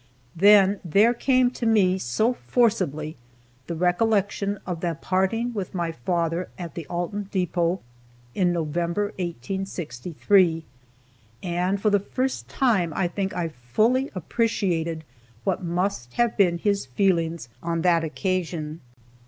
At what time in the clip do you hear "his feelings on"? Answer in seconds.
16.57-17.83